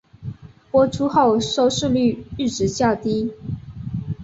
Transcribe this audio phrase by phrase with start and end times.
[0.71, 3.31] 播出后收视率一直较低。